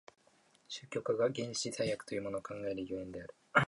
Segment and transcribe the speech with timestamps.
[0.67, 3.35] 宗教家が原始罪悪というものを考える所以である。